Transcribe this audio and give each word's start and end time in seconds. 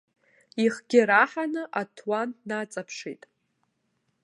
Ихгьы 0.65 1.01
раҳаны 1.09 1.63
аҭуан 1.81 2.29
днаҵаԥшит. 2.39 3.21